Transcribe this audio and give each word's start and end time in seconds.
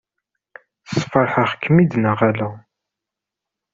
Sfeṛḥeɣ-kem-id 0.95 1.91
neɣ 1.97 2.19
ala? 2.29 2.49